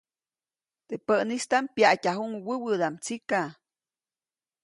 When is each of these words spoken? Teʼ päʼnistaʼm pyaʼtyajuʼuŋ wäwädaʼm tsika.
Teʼ 0.87 1.01
päʼnistaʼm 1.07 1.65
pyaʼtyajuʼuŋ 1.75 2.31
wäwädaʼm 2.45 2.95
tsika. 3.03 3.41